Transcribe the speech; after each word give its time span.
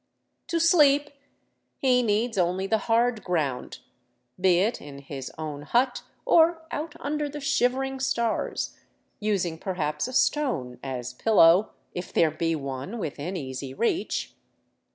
To 0.47 0.59
sleep 0.59 1.11
he 1.77 2.01
needs 2.01 2.35
only 2.35 2.65
the 2.65 2.79
hard 2.89 3.23
ground, 3.23 3.77
be 4.39 4.57
it 4.57 4.81
in 4.81 4.97
his 4.97 5.31
own 5.37 5.61
hut 5.61 6.01
or 6.25 6.63
out 6.71 6.95
under 6.99 7.29
the 7.29 7.39
shivering 7.39 7.99
stars, 7.99 8.75
using 9.19 9.59
perhaps 9.59 10.07
a 10.07 10.13
stone 10.13 10.79
as 10.81 11.13
pillow, 11.13 11.73
if 11.93 12.11
there 12.11 12.31
be 12.31 12.55
one 12.55 12.97
within 12.97 13.37
easy 13.37 13.75
reach. 13.75 14.33